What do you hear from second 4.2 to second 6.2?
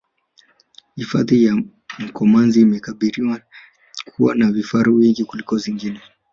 na vifaru wengi kuliko zingine